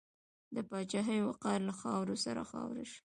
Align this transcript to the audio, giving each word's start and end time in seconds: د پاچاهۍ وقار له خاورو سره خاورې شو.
د 0.55 0.55
پاچاهۍ 0.69 1.19
وقار 1.29 1.59
له 1.69 1.73
خاورو 1.79 2.15
سره 2.25 2.41
خاورې 2.51 2.85
شو. 2.91 3.01